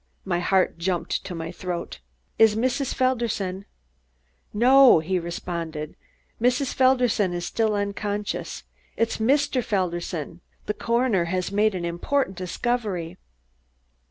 [0.25, 1.99] My heart jumped to my throat.
[2.39, 2.91] "Is Mrs.
[2.91, 3.65] Felderson?"
[4.51, 5.95] "No," he responded,
[6.41, 6.73] "Mrs.
[6.73, 8.63] Felderson is still unconscious.
[8.97, 9.63] It is Mr.
[9.63, 10.41] Felderson.
[10.65, 13.19] The coroner has made an important discovery."